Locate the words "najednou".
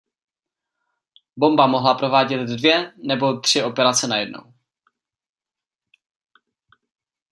4.07-4.53